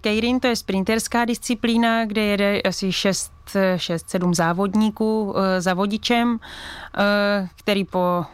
Kejrin 0.00 0.40
to 0.40 0.46
je 0.46 0.56
sprinterská 0.56 1.24
disciplína, 1.24 2.04
kde 2.04 2.22
jede 2.22 2.60
asi 2.62 2.88
6-7 2.88 4.34
závodníků 4.34 5.34
za 5.58 5.74
vodičem, 5.74 6.38
který 7.56 7.84
po 7.84 8.24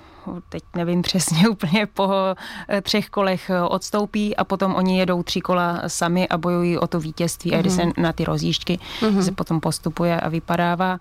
teď 0.49 0.62
nevím 0.76 1.02
přesně 1.02 1.49
úplně, 1.50 1.87
po 1.87 2.11
eh, 2.68 2.80
třech 2.80 3.11
kolech 3.11 3.50
eh, 3.50 3.62
odstoupí 3.62 4.37
a 4.37 4.45
potom 4.45 4.75
oni 4.75 4.99
jedou 4.99 5.23
tři 5.23 5.40
kola 5.40 5.83
sami 5.87 6.28
a 6.28 6.38
bojují 6.38 6.78
o 6.78 6.87
to 6.87 7.00
vítězství 7.00 7.50
mm-hmm. 7.50 7.59
a 7.59 7.62
jde 7.62 7.71
se 7.71 7.83
mhm. 7.83 7.92
na 7.99 8.12
ty 8.12 8.25
rozjížďky, 8.25 8.78
mm-hmm. 9.00 9.21
se 9.21 9.33
potom 9.33 9.61
postupuje 9.61 10.21
a 10.21 10.28
vypadává. 10.28 10.99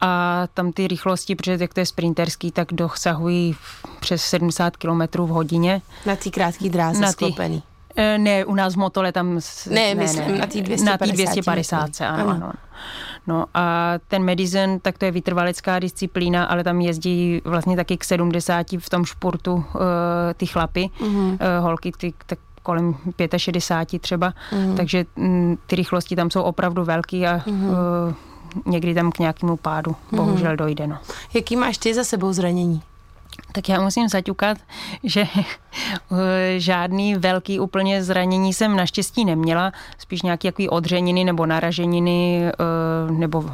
A 0.00 0.42
tam 0.54 0.72
ty 0.72 0.88
rychlosti, 0.88 1.34
protože 1.34 1.58
jak 1.60 1.74
to 1.74 1.80
je 1.80 1.86
sprinterský, 1.86 2.52
tak 2.52 2.68
dosahují 2.72 3.56
přes 4.00 4.22
70 4.22 4.76
km 4.76 5.00
v 5.14 5.28
hodině. 5.28 5.82
Na 6.06 6.16
té 6.16 6.30
krátké 6.30 6.68
dráze 6.68 7.00
na 7.00 7.12
sklopený. 7.12 7.62
Eh, 7.96 8.18
ne, 8.18 8.44
u 8.44 8.54
nás 8.54 8.74
v 8.74 8.76
Motole 8.76 9.12
tam... 9.12 9.34
Ne, 9.34 9.74
ne 9.74 9.94
myslím 9.94 10.32
ne, 10.32 10.38
na 10.38 10.46
té 10.46 10.60
250. 10.60 10.84
Na 10.84 10.98
té 10.98 11.12
250, 11.12 12.00
ano, 12.00 12.22
ano. 12.22 12.30
ano. 12.30 12.52
No 13.26 13.44
a 13.54 13.94
ten 14.08 14.24
Medicine, 14.24 14.80
tak 14.80 14.98
to 14.98 15.04
je 15.04 15.10
vytrvalecká 15.10 15.78
disciplína, 15.78 16.44
ale 16.44 16.64
tam 16.64 16.80
jezdí 16.80 17.42
vlastně 17.44 17.76
taky 17.76 17.96
k 17.96 18.04
70 18.04 18.66
v 18.78 18.90
tom 18.90 19.04
športu 19.04 19.54
uh, 19.54 19.62
ty 20.36 20.46
chlapy, 20.46 20.90
mm-hmm. 21.00 21.38
holky 21.60 21.92
ty, 21.92 22.14
tak 22.26 22.38
kolem 22.62 22.94
65 23.36 24.02
třeba, 24.02 24.32
mm-hmm. 24.52 24.76
takže 24.76 25.04
m, 25.16 25.56
ty 25.66 25.76
rychlosti 25.76 26.16
tam 26.16 26.30
jsou 26.30 26.42
opravdu 26.42 26.84
velký 26.84 27.26
a 27.26 27.38
mm-hmm. 27.38 28.14
někdy 28.66 28.94
tam 28.94 29.12
k 29.12 29.18
nějakému 29.18 29.56
pádu 29.56 29.96
bohužel 30.12 30.52
mm-hmm. 30.52 30.56
dojde. 30.56 30.86
No. 30.86 30.98
Jaký 31.34 31.56
máš 31.56 31.78
ty 31.78 31.94
za 31.94 32.04
sebou 32.04 32.32
zranění? 32.32 32.82
Tak 33.52 33.68
já 33.68 33.80
musím 33.80 34.08
zaťukat, 34.08 34.58
že 35.04 35.24
eh, 36.12 36.60
žádný 36.60 37.14
velký 37.14 37.60
úplně 37.60 38.04
zranění 38.04 38.54
jsem 38.54 38.76
naštěstí 38.76 39.24
neměla, 39.24 39.72
spíš 39.98 40.22
nějaký 40.22 40.46
jaký 40.46 40.68
odřeniny 40.68 41.24
nebo 41.24 41.46
naraženiny 41.46 42.44
eh, 42.46 43.12
nebo 43.12 43.44
eh, 43.48 43.52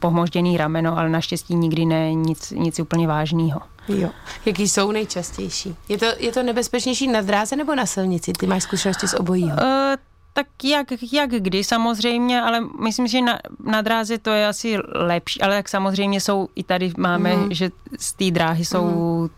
pohmožděný 0.00 0.56
rameno, 0.56 0.98
ale 0.98 1.08
naštěstí 1.08 1.54
nikdy 1.54 1.84
ne 1.84 2.14
nic, 2.14 2.50
nic 2.50 2.80
úplně 2.80 3.08
vážného. 3.08 3.60
Jo. 3.88 4.10
Jaký 4.46 4.68
jsou 4.68 4.92
nejčastější? 4.92 5.76
Je 5.88 5.98
to, 5.98 6.06
je 6.18 6.32
to 6.32 6.42
nebezpečnější 6.42 7.08
na 7.08 7.20
dráze 7.20 7.56
nebo 7.56 7.74
na 7.74 7.86
silnici? 7.86 8.32
Ty 8.32 8.46
máš 8.46 8.62
zkušenosti 8.62 9.08
s 9.08 9.20
obojího. 9.20 9.56
Uh, 9.56 9.96
tak 10.36 10.64
jak, 10.64 10.86
jak 11.12 11.30
kdy 11.30 11.64
samozřejmě, 11.64 12.42
ale 12.42 12.60
myslím, 12.60 13.06
že 13.06 13.20
na, 13.20 13.38
na 13.64 13.80
dráze 13.80 14.18
to 14.18 14.30
je 14.30 14.46
asi 14.46 14.78
lepší, 14.94 15.40
ale 15.40 15.56
jak 15.56 15.68
samozřejmě 15.68 16.20
jsou, 16.20 16.48
i 16.54 16.62
tady 16.62 16.92
máme, 16.98 17.36
mm. 17.36 17.54
že 17.54 17.70
z 17.98 18.12
té 18.12 18.30
dráhy 18.30 18.64
jsou 18.64 18.84
mm. 18.84 19.28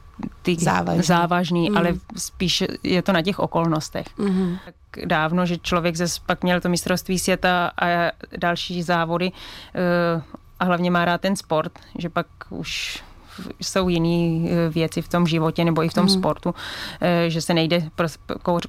ty 0.43 0.57
závažný, 0.57 1.03
závažný 1.03 1.71
mm. 1.71 1.77
ale 1.77 1.95
spíš 2.17 2.65
je 2.83 3.03
to 3.03 3.13
na 3.13 3.23
těch 3.23 3.39
okolnostech. 3.39 4.07
Mm. 4.19 4.57
Tak 4.65 4.75
dávno, 5.07 5.47
že 5.47 5.59
člověk 5.59 5.97
zase 5.97 6.21
pak 6.27 6.43
měl 6.43 6.61
to 6.61 6.69
mistrovství 6.69 7.19
světa 7.19 7.71
a 7.83 7.87
další 8.37 8.83
závody 8.83 9.31
uh, 9.33 10.23
a 10.61 10.65
hlavně 10.65 10.91
má 10.91 11.05
rád 11.05 11.21
ten 11.21 11.37
sport, 11.37 11.73
že 11.99 12.09
pak 12.09 12.27
už 12.51 13.03
jsou 13.61 13.89
jiné 13.89 14.49
eh, 14.51 14.69
věci 14.69 15.03
v 15.03 15.09
tom 15.09 15.27
životě 15.27 15.65
nebo 15.65 15.85
i 15.85 15.89
v 15.89 15.95
tom 15.95 16.03
mm. 16.03 16.09
sportu, 16.09 16.55
eh, 17.01 17.31
že 17.31 17.41
se 17.41 17.55
nejde 17.55 17.89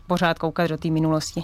pořád 0.07 0.39
koukat 0.39 0.69
do 0.69 0.77
té 0.77 0.89
minulosti. 0.89 1.43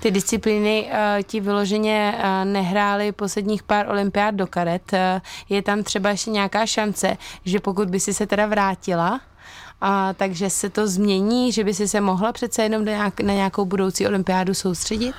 Ty 0.00 0.10
disciplíny 0.10 0.90
uh, 0.90 1.22
ti 1.22 1.40
vyloženě 1.40 2.18
nehrály 2.44 3.12
posledních 3.12 3.62
pár 3.62 3.88
olympiád 3.88 4.34
do 4.34 4.46
karet. 4.46 4.92
Je 5.48 5.62
tam 5.62 5.82
třeba 5.82 6.10
ještě 6.10 6.30
nějaká 6.30 6.66
šance, 6.66 7.16
že 7.44 7.60
pokud 7.60 7.90
by 7.90 8.00
si 8.00 8.14
se 8.14 8.26
teda 8.26 8.46
vrátila, 8.46 9.20
a 9.84 10.12
takže 10.12 10.50
se 10.50 10.70
to 10.70 10.86
změní, 10.86 11.52
že 11.52 11.64
by 11.64 11.74
si 11.74 11.88
se 11.88 12.00
mohla 12.00 12.32
přece 12.32 12.62
jenom 12.62 12.84
nějak, 12.84 13.20
na 13.20 13.34
nějakou 13.34 13.64
budoucí 13.64 14.06
olympiádu 14.06 14.54
soustředit? 14.54 15.14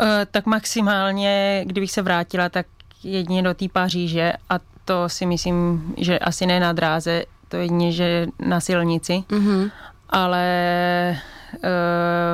Uh, 0.00 0.06
tak 0.30 0.46
maximálně, 0.46 1.62
kdybych 1.66 1.92
se 1.92 2.02
vrátila, 2.02 2.48
tak 2.48 2.66
jedině 3.02 3.42
do 3.42 3.54
té 3.54 3.68
Paříže 3.68 4.32
a 4.50 4.58
to 4.88 5.08
si 5.08 5.26
myslím, 5.26 5.94
že 5.96 6.18
asi 6.18 6.46
ne 6.46 6.60
na 6.60 6.72
dráze, 6.72 7.22
to 7.48 7.56
jedině, 7.56 7.92
že 7.92 8.26
na 8.40 8.60
silnici, 8.60 9.24
mm-hmm. 9.28 9.70
ale... 10.08 10.46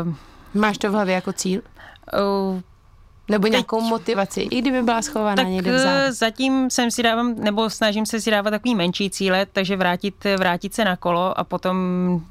Uh, 0.06 0.14
Máš 0.54 0.78
to 0.78 0.90
v 0.90 0.92
hlavě 0.92 1.14
jako 1.14 1.32
cíl? 1.32 1.60
Uh, 2.14 2.60
nebo 3.28 3.46
nějakou 3.46 3.80
Teď, 3.80 3.88
motivaci, 3.88 4.40
i 4.40 4.60
kdyby 4.60 4.82
byla 4.82 5.02
schovaná 5.02 5.36
tak 5.36 5.46
někde 5.46 5.74
vzadu. 5.74 5.90
Eh, 5.90 6.12
zatím 6.12 6.70
jsem 6.70 6.90
si 6.90 7.02
dávám, 7.02 7.34
nebo 7.34 7.70
snažím 7.70 8.06
se 8.06 8.20
si 8.20 8.30
dávat 8.30 8.50
takový 8.50 8.74
menší 8.74 9.10
cíle, 9.10 9.46
takže 9.52 9.76
vrátit, 9.76 10.26
vrátit 10.38 10.74
se 10.74 10.84
na 10.84 10.96
kolo 10.96 11.38
a 11.38 11.44
potom, 11.44 11.76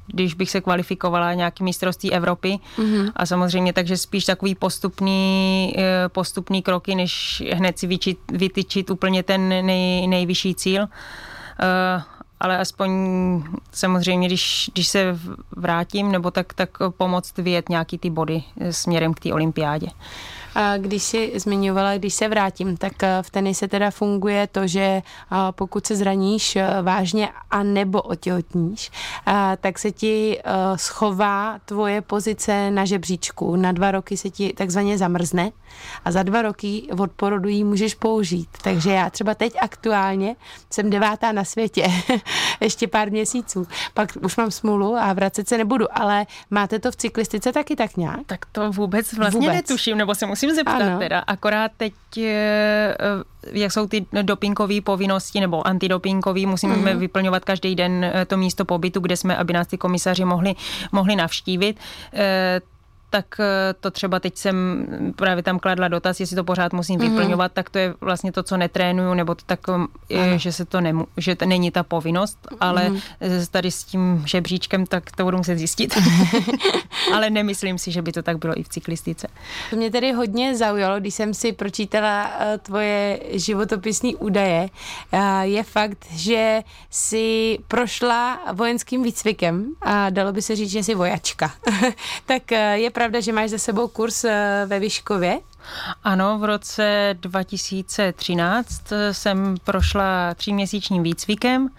když 0.07 0.33
bych 0.33 0.49
se 0.49 0.61
kvalifikovala 0.61 1.33
nějaký 1.33 1.63
mistrovství 1.63 2.13
Evropy 2.13 2.59
mm-hmm. 2.77 3.11
a 3.15 3.25
samozřejmě 3.25 3.73
takže 3.73 3.97
spíš 3.97 4.25
takový 4.25 4.55
postupný, 4.55 5.73
eh, 5.77 6.09
postupný 6.09 6.61
kroky, 6.61 6.95
než 6.95 7.43
hned 7.53 7.79
si 7.79 7.87
vyčit, 7.87 8.19
vytyčit 8.31 8.89
úplně 8.89 9.23
ten 9.23 9.49
nej, 9.49 10.07
nejvyšší 10.07 10.55
cíl. 10.55 10.81
Uh, 10.83 12.01
ale 12.39 12.57
aspoň 12.57 12.91
samozřejmě, 13.71 14.27
když, 14.27 14.69
když 14.73 14.87
se 14.87 15.19
vrátím, 15.51 16.11
nebo 16.11 16.31
tak, 16.31 16.53
tak 16.53 16.69
pomoct 16.97 17.37
vyjet 17.37 17.69
nějaký 17.69 17.97
ty 17.97 18.09
body 18.09 18.43
směrem 18.71 19.13
k 19.13 19.19
té 19.19 19.33
olympiádě. 19.33 19.87
A 20.55 20.77
když 20.77 21.03
si 21.03 21.31
zmiňovala, 21.35 21.97
když 21.97 22.13
se 22.13 22.27
vrátím, 22.27 22.77
tak 22.77 23.03
eh, 23.03 23.17
v 23.21 23.29
tenise 23.29 23.67
teda 23.67 23.91
funguje 23.91 24.47
to, 24.47 24.67
že 24.67 24.81
eh, 24.81 25.03
pokud 25.51 25.87
se 25.87 25.95
zraníš 25.95 26.55
eh, 26.55 26.67
vážně 26.81 27.29
a 27.51 27.63
nebo 27.63 28.01
otěhotníš, 28.01 28.91
tak 29.61 29.79
se 29.79 29.91
ti 29.91 30.39
schová 30.75 31.59
tvoje 31.65 32.01
pozice 32.01 32.71
na 32.71 32.85
žebříčku. 32.85 33.55
Na 33.55 33.71
dva 33.71 33.91
roky 33.91 34.17
se 34.17 34.29
ti 34.29 34.53
takzvaně 34.53 34.97
zamrzne 34.97 35.51
a 36.05 36.11
za 36.11 36.23
dva 36.23 36.41
roky 36.41 36.87
od 36.99 37.11
porodu 37.11 37.49
ji 37.49 37.63
můžeš 37.63 37.95
použít. 37.95 38.49
Takže 38.61 38.91
já 38.91 39.09
třeba 39.09 39.35
teď 39.35 39.53
aktuálně 39.61 40.35
jsem 40.69 40.89
devátá 40.89 41.31
na 41.31 41.43
světě, 41.43 41.87
ještě 42.61 42.87
pár 42.87 43.11
měsíců. 43.11 43.67
Pak 43.93 44.17
už 44.21 44.35
mám 44.37 44.51
smůlu 44.51 44.95
a 44.95 45.13
vracet 45.13 45.49
se 45.49 45.57
nebudu, 45.57 45.85
ale 45.91 46.25
máte 46.49 46.79
to 46.79 46.91
v 46.91 46.95
cyklistice 46.95 47.51
taky 47.51 47.75
tak 47.75 47.97
nějak? 47.97 48.19
Tak 48.25 48.45
to 48.45 48.71
vůbec 48.71 49.13
vlastně 49.13 49.39
vůbec. 49.39 49.55
netuším, 49.55 49.97
nebo 49.97 50.15
se 50.15 50.25
musím 50.25 50.42
musím 50.47 50.55
zeptat 50.55 50.81
ano. 50.81 50.99
teda, 50.99 51.19
akorát 51.19 51.71
teď, 51.77 51.93
eh, 52.17 52.21
eh, 52.23 52.95
jak 53.51 53.71
jsou 53.71 53.87
ty 53.87 54.05
dopingové 54.21 54.81
povinnosti 54.81 55.39
nebo 55.39 55.67
antidopingové, 55.67 56.45
musíme 56.45 56.75
mm-hmm. 56.75 56.97
vyplňovat 56.97 57.45
každý 57.45 57.75
den 57.75 58.03
eh, 58.03 58.25
to 58.25 58.37
místo 58.37 58.65
pobytu, 58.65 58.99
kde 58.99 59.17
jsme, 59.17 59.37
aby 59.37 59.53
nás 59.53 59.67
ty 59.67 59.77
komisaři 59.77 60.25
mohli, 60.25 60.55
mohli 60.91 61.15
navštívit 61.15 61.79
tak 63.13 63.39
eh, 63.39 63.73
to 63.79 63.91
třeba 63.91 64.19
teď 64.19 64.37
jsem 64.37 64.85
právě 65.15 65.43
tam 65.43 65.59
kladla 65.59 65.87
dotaz, 65.87 66.19
jestli 66.19 66.35
to 66.35 66.43
pořád 66.43 66.73
musím 66.73 66.99
mm-hmm. 66.99 67.09
vyplňovat, 67.09 67.51
tak 67.51 67.69
to 67.69 67.77
je 67.77 67.93
vlastně 68.01 68.31
to, 68.31 68.43
co 68.43 68.57
netrénuju, 68.57 69.13
nebo 69.13 69.35
to 69.35 69.43
tak, 69.45 69.59
je, 70.09 70.39
že 70.39 70.51
se 70.51 70.65
to 70.65 70.81
nemu, 70.81 71.07
že 71.17 71.35
to 71.35 71.45
není 71.45 71.71
ta 71.71 71.83
povinnost, 71.83 72.47
ale 72.59 72.89
mm-hmm. 72.89 73.47
tady 73.51 73.71
s 73.71 73.83
tím 73.83 74.23
žebříčkem, 74.25 74.85
tak 74.85 75.11
to 75.11 75.23
budu 75.23 75.37
muset 75.37 75.57
zjistit. 75.57 75.97
ale 77.13 77.29
nemyslím 77.29 77.77
si, 77.77 77.91
že 77.91 78.01
by 78.01 78.11
to 78.11 78.23
tak 78.23 78.37
bylo 78.37 78.59
i 78.59 78.63
v 78.63 78.69
cyklistice. 78.69 79.27
To 79.69 79.75
mě 79.75 79.91
tedy 79.91 80.11
hodně 80.11 80.55
zaujalo, 80.55 80.99
když 80.99 81.13
jsem 81.13 81.33
si 81.33 81.51
pročítala 81.51 82.31
eh, 82.39 82.57
tvoje 82.57 83.19
životopisní 83.31 84.15
údaje. 84.15 84.69
Je 85.41 85.63
fakt, 85.63 86.05
že 86.11 86.61
si 86.89 87.59
prošla 87.67 88.39
vojenským 88.53 89.03
výcvikem 89.03 89.65
a 89.81 90.09
dalo 90.09 90.33
by 90.33 90.41
se 90.41 90.55
říct, 90.55 90.71
že 90.71 90.83
jsi 90.83 90.95
vojačka. 90.95 91.51
tak 92.25 92.51
je 92.73 92.89
pravda, 92.89 93.02
pravda, 93.03 93.19
že 93.19 93.35
máš 93.35 93.49
za 93.49 93.57
sebou 93.57 93.87
kurz 93.87 94.23
eh, 94.23 94.63
ve 94.67 94.79
Vyškově? 94.79 95.39
Ano, 96.03 96.39
v 96.39 96.43
roce 96.43 97.15
2013 97.21 98.91
eh, 98.91 99.13
jsem 99.13 99.55
prošla 99.63 100.33
tříměsíčním 100.33 101.03
výcvikem 101.03 101.69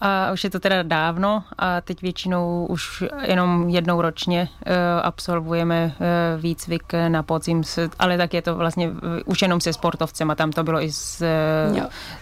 a 0.00 0.32
už 0.32 0.44
je 0.44 0.50
to 0.50 0.60
teda 0.60 0.82
dávno 0.82 1.44
a 1.58 1.80
teď 1.80 2.02
většinou 2.02 2.66
už 2.70 3.04
jenom 3.22 3.68
jednou 3.68 4.00
ročně 4.00 4.48
uh, 4.66 4.72
absolvujeme 5.02 5.94
výcvik 6.38 6.92
na 7.08 7.22
podzim, 7.22 7.62
ale 7.98 8.16
tak 8.16 8.34
je 8.34 8.42
to 8.42 8.54
vlastně 8.54 8.90
už 9.24 9.42
jenom 9.42 9.60
se 9.60 9.72
sportovcem 9.72 10.30
a 10.30 10.34
tam 10.34 10.52
to 10.52 10.64
bylo 10.64 10.82
i 10.82 10.92
s, 10.92 11.24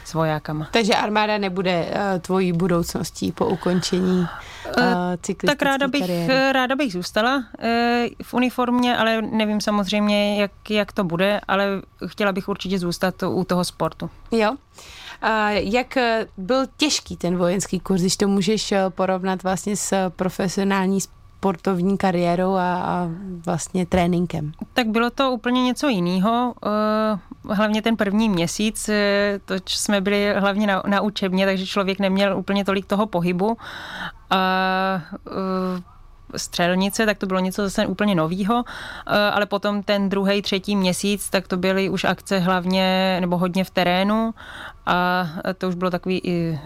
s 0.05 0.15
vojákama. 0.15 0.69
Takže 0.71 0.95
armáda 0.95 1.39
nebude 1.39 1.87
tvojí 2.21 2.53
budoucností 2.53 3.33
po 3.33 3.47
ukončení 3.47 4.27
uh, 4.79 5.37
Tak 5.47 5.63
ráda 5.63 5.89
bych, 5.89 6.01
kariéry. 6.01 6.53
ráda 6.53 6.77
bych 6.77 6.93
zůstala 6.93 7.37
uh, 7.37 7.43
v 8.23 8.35
uniformě, 8.35 8.97
ale 8.97 9.23
nevím 9.23 9.61
samozřejmě, 9.61 10.41
jak, 10.41 10.71
jak 10.71 10.93
to 10.93 11.05
bude, 11.05 11.41
ale 11.49 11.83
chtěla 12.07 12.33
bych 12.33 12.49
určitě 12.49 12.79
zůstat 12.79 13.23
u 13.23 13.45
toho 13.45 13.65
sportu. 13.65 14.11
Jo. 14.31 14.57
Jak 15.53 15.99
byl 16.37 16.65
těžký 16.77 17.17
ten 17.17 17.37
vojenský 17.37 17.81
kurz, 17.81 18.01
když 18.01 18.17
to 18.17 18.29
můžeš 18.29 18.73
eh, 18.73 18.91
porovnat 18.91 19.43
vlastně 19.43 19.77
s 19.77 20.11
profesionální 20.11 21.01
sportovní 21.01 21.99
kariérou 21.99 22.55
a, 22.55 22.75
a 22.77 23.09
vlastně 23.47 23.87
tréninkem? 23.87 24.53
Tak 24.73 24.87
bylo 24.87 25.11
to 25.11 25.31
úplně 25.31 25.63
něco 25.63 25.89
jiného. 25.89 26.55
Eh, 26.67 27.55
hlavně 27.55 27.83
ten 27.83 27.97
první 27.97 28.29
měsíc, 28.29 28.89
eh, 28.89 29.41
to 29.45 29.55
jsme 29.67 30.01
byli 30.01 30.35
hlavně 30.39 30.67
na, 30.67 30.83
na 30.87 31.01
učebně, 31.01 31.47
takže 31.47 31.67
člověk 31.67 31.99
neměl 31.99 32.39
úplně 32.39 32.65
tolik 32.65 32.87
toho 32.87 33.07
pohybu. 33.07 33.57
A 34.31 35.03
střelnice, 36.37 37.07
tak 37.07 37.19
to 37.19 37.27
bylo 37.27 37.41
něco 37.41 37.63
zase 37.63 37.87
úplně 37.87 38.15
novýho, 38.15 38.65
ale 39.33 39.47
potom 39.47 39.83
ten 39.83 40.09
druhý, 40.09 40.43
třetí 40.43 40.77
měsíc, 40.77 41.31
tak 41.31 41.49
to 41.49 41.57
byly 41.57 41.89
už 41.89 42.05
akce 42.05 42.39
hlavně 42.39 43.17
nebo 43.21 43.39
hodně 43.39 43.65
v 43.65 43.71
terénu 43.71 44.35
a 44.87 45.27
to 45.59 45.69
už 45.69 45.75
bylo 45.75 45.91
takový 45.91 46.21
i 46.25 46.59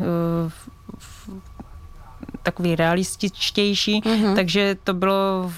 takový 2.43 2.77
realističtější, 2.77 4.01
mm-hmm. 4.01 4.37
takže 4.37 4.77
to 4.85 4.95
bylo 4.95 5.53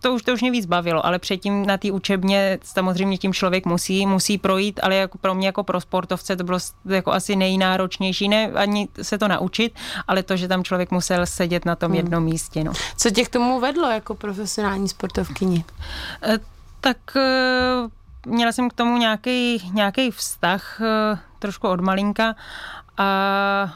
to 0.00 0.14
už, 0.14 0.22
to 0.22 0.32
už 0.32 0.40
mě 0.40 0.50
víc 0.50 0.66
bavilo, 0.66 1.06
ale 1.06 1.18
předtím 1.18 1.66
na 1.66 1.76
té 1.76 1.92
učebně 1.92 2.58
samozřejmě 2.62 3.18
tím 3.18 3.32
člověk 3.32 3.66
musí, 3.66 4.06
musí 4.06 4.38
projít, 4.38 4.80
ale 4.82 4.94
jako 4.96 5.18
pro 5.18 5.34
mě 5.34 5.46
jako 5.46 5.64
pro 5.64 5.80
sportovce 5.80 6.36
to 6.36 6.44
bylo 6.44 6.58
jako 6.84 7.12
asi 7.12 7.36
nejnáročnější, 7.36 8.28
ne 8.28 8.52
ani 8.52 8.88
se 9.02 9.18
to 9.18 9.28
naučit, 9.28 9.74
ale 10.08 10.22
to, 10.22 10.36
že 10.36 10.48
tam 10.48 10.64
člověk 10.64 10.90
musel 10.90 11.26
sedět 11.26 11.64
na 11.64 11.76
tom 11.76 11.88
hmm. 11.88 11.96
jednom 11.96 12.24
místě. 12.24 12.64
No. 12.64 12.72
Co 12.96 13.10
tě 13.10 13.24
k 13.24 13.28
tomu 13.28 13.60
vedlo 13.60 13.90
jako 13.90 14.14
profesionální 14.14 14.88
sportovkyni? 14.88 15.64
E, 16.22 16.38
tak 16.80 17.16
e, 17.16 17.20
měla 18.26 18.52
jsem 18.52 18.70
k 18.70 18.72
tomu 18.72 18.98
nějaký, 18.98 19.70
nějaký 19.72 20.10
vztah, 20.10 20.80
e, 20.80 21.18
trošku 21.38 21.68
od 21.68 21.80
malinka 21.80 22.34
a 22.98 23.74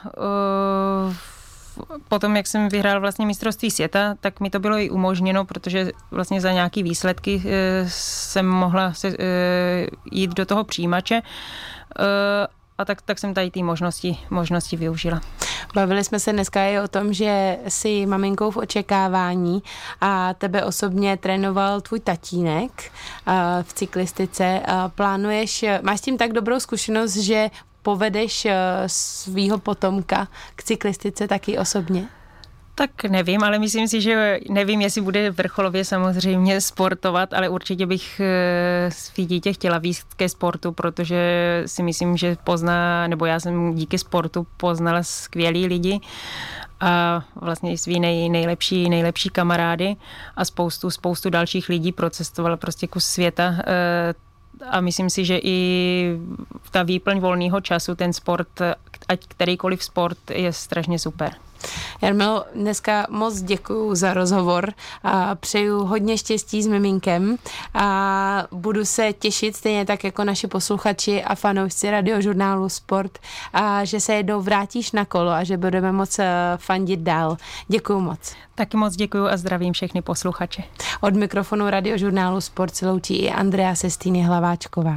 potom, 2.08 2.37
jak 2.37 2.47
jsem 2.47 2.68
vyhrál 2.68 3.00
vlastně 3.00 3.26
mistrovství 3.26 3.70
světa, 3.70 4.14
tak 4.20 4.40
mi 4.40 4.50
to 4.50 4.61
bylo 4.61 4.78
i 4.78 4.90
umožněno, 4.90 5.44
protože 5.44 5.90
vlastně 6.11 6.40
za 6.40 6.52
nějaký 6.52 6.82
výsledky 6.82 7.42
eh, 7.47 7.85
jsem 7.88 8.47
mohla 8.49 8.92
se, 8.92 9.08
eh, 9.08 9.87
jít 10.12 10.35
do 10.35 10.47
toho 10.47 10.64
přijímače 10.64 11.23
eh, 11.99 12.47
a 12.78 12.85
tak, 12.85 13.02
tak 13.02 13.18
jsem 13.18 13.35
tady 13.35 13.50
ty 13.50 13.62
možnosti, 13.62 14.18
možnosti 14.30 14.76
využila. 14.76 15.20
Bavili 15.75 16.04
jsme 16.04 16.20
se 16.20 16.32
dneska 16.32 16.64
i 16.64 16.80
o 16.80 16.88
tom, 16.88 17.12
že 17.12 17.58
jsi 17.68 18.06
maminkou 18.06 18.50
v 18.50 18.56
očekávání 18.56 19.62
a 20.00 20.35
tebe 20.35 20.64
osobně 20.64 21.16
trénoval 21.16 21.80
tvůj 21.80 22.00
tatínek 22.00 22.92
v 23.62 23.73
cyklistice. 23.73 24.62
Plánuješ, 24.94 25.64
máš 25.82 25.99
s 25.99 26.02
tím 26.02 26.18
tak 26.18 26.32
dobrou 26.32 26.61
zkušenost, 26.61 27.16
že 27.16 27.50
povedeš 27.88 28.45
eh, 28.45 28.54
svýho 28.87 29.59
potomka 29.59 30.28
k 30.57 30.62
cyklistice 30.62 31.28
taky 31.28 31.59
osobně? 31.59 32.09
Tak 32.75 33.04
nevím, 33.04 33.42
ale 33.42 33.59
myslím 33.59 33.88
si, 33.88 34.00
že 34.00 34.38
nevím, 34.50 34.80
jestli 34.80 35.00
bude 35.00 35.30
vrcholově 35.30 35.85
samozřejmě 35.85 36.61
sportovat, 36.61 37.33
ale 37.33 37.49
určitě 37.49 37.87
bych 37.87 38.21
eh, 38.21 38.90
svý 38.92 39.26
dítě 39.26 39.52
chtěla 39.52 39.78
víc 39.78 40.04
ke 40.16 40.28
sportu, 40.28 40.73
protože 40.73 41.18
si 41.66 41.83
myslím, 41.83 42.16
že 42.16 42.37
pozná, 42.45 43.07
nebo 43.07 43.26
já 43.26 43.40
jsem 43.40 43.75
díky 43.75 43.99
sportu 43.99 44.47
poznala 44.57 45.02
skvělý 45.02 45.66
lidi 45.66 46.00
a 46.80 47.25
vlastně 47.35 47.78
svý 47.78 48.00
nej, 48.00 48.28
nejlepší, 48.28 48.88
nejlepší 48.88 49.28
kamarády 49.28 49.97
a 50.37 50.45
spoustu, 50.45 50.90
spoustu 50.90 51.30
dalších 51.30 51.68
lidí 51.68 51.92
procestovala 51.92 52.57
prostě 52.57 52.87
kus 52.87 53.04
světa 53.04 53.54
eh, 53.59 54.27
a 54.70 54.80
myslím 54.80 55.10
si, 55.10 55.24
že 55.24 55.38
i 55.42 55.58
ta 56.70 56.82
výplň 56.82 57.20
volného 57.20 57.60
času, 57.60 57.94
ten 57.94 58.12
sport, 58.12 58.48
ať 59.08 59.20
kterýkoliv 59.28 59.84
sport, 59.84 60.30
je 60.30 60.52
strašně 60.52 60.98
super. 60.98 61.32
Jarmil, 62.02 62.44
dneska 62.54 63.06
moc 63.10 63.40
děkuji 63.40 63.94
za 63.94 64.14
rozhovor 64.14 64.72
a 65.02 65.34
přeju 65.34 65.84
hodně 65.84 66.18
štěstí 66.18 66.62
s 66.62 66.66
miminkem 66.66 67.36
a 67.74 68.44
budu 68.52 68.84
se 68.84 69.12
těšit 69.12 69.56
stejně 69.56 69.86
tak 69.86 70.04
jako 70.04 70.24
naši 70.24 70.46
posluchači 70.46 71.24
a 71.24 71.34
fanoušci 71.34 71.90
radiožurnálu 71.90 72.68
Sport, 72.68 73.18
a 73.52 73.84
že 73.84 74.00
se 74.00 74.14
jednou 74.14 74.40
vrátíš 74.40 74.92
na 74.92 75.04
kolo 75.04 75.30
a 75.30 75.44
že 75.44 75.56
budeme 75.56 75.92
moc 75.92 76.18
eh, 76.18 76.26
fandit 76.56 77.00
dál. 77.00 77.36
Děkuji 77.68 78.00
moc. 78.00 78.34
Taky 78.54 78.76
moc 78.76 78.96
děkuji 78.96 79.28
a 79.28 79.36
zdravím 79.36 79.72
všechny 79.72 80.02
posluchače. 80.02 80.62
Od 81.00 81.14
mikrofonu 81.14 81.71
radiožurnálu 81.71 82.40
Sport 82.40 82.75
se 82.75 82.90
loučí 82.90 83.16
i 83.16 83.30
Andrea 83.30 83.75
Sestýny 83.75 84.23
Hlaváčková. 84.23 84.86